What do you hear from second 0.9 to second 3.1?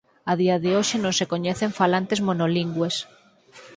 non se coñecen falantes monolingües.